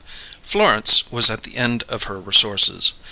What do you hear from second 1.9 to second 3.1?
her resources.